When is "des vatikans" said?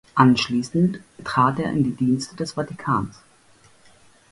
2.35-3.19